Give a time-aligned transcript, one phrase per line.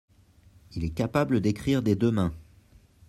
[0.71, 2.33] Il est capable d'écrire des deux mains.